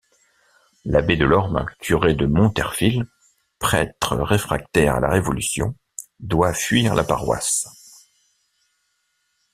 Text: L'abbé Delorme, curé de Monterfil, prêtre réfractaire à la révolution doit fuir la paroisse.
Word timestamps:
L'abbé 0.83 1.15
Delorme, 1.15 1.63
curé 1.77 2.15
de 2.15 2.25
Monterfil, 2.25 3.05
prêtre 3.59 4.17
réfractaire 4.17 4.95
à 4.95 4.99
la 4.99 5.09
révolution 5.11 5.75
doit 6.19 6.55
fuir 6.55 6.95
la 6.95 7.03
paroisse. 7.03 7.67